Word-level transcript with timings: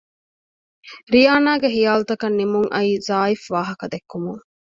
ރިޔާނާގެ 1.13 1.67
ހިޔާލުތަކަށް 1.75 2.37
ނިމުން 2.39 2.69
އައީ 2.73 2.93
ޒާއިފް 3.07 3.45
ވާހަކަ 3.53 3.85
ދެއްކުމުން 3.91 4.43